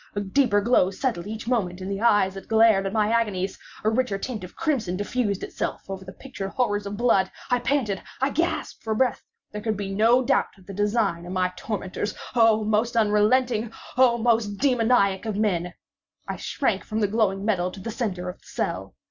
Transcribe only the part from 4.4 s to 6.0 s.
of crimson diffused itself